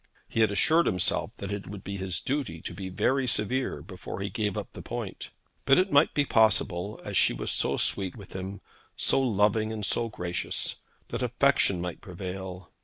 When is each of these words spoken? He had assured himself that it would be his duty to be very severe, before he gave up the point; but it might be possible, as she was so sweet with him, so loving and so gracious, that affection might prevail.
He 0.27 0.39
had 0.39 0.49
assured 0.49 0.87
himself 0.87 1.29
that 1.37 1.51
it 1.51 1.67
would 1.67 1.83
be 1.83 1.95
his 1.97 2.21
duty 2.21 2.59
to 2.63 2.73
be 2.73 2.89
very 2.89 3.27
severe, 3.27 3.83
before 3.83 4.19
he 4.19 4.31
gave 4.31 4.57
up 4.57 4.73
the 4.73 4.81
point; 4.81 5.29
but 5.63 5.77
it 5.77 5.91
might 5.91 6.15
be 6.15 6.25
possible, 6.25 6.99
as 7.03 7.15
she 7.15 7.33
was 7.33 7.51
so 7.51 7.77
sweet 7.77 8.15
with 8.15 8.33
him, 8.33 8.61
so 8.97 9.21
loving 9.21 9.71
and 9.71 9.85
so 9.85 10.09
gracious, 10.09 10.77
that 11.09 11.21
affection 11.21 11.79
might 11.79 12.01
prevail. 12.01 12.71